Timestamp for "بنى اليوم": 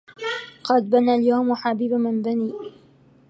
0.89-1.55